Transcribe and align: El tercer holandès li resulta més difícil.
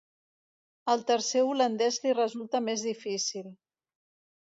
El 0.93 1.03
tercer 1.11 1.45
holandès 1.51 2.01
li 2.07 2.17
resulta 2.23 2.65
més 2.71 2.89
difícil. 2.91 3.57